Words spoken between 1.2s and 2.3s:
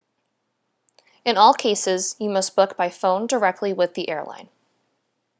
in all cases you